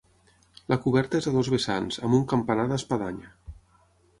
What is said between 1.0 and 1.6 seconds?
és a dos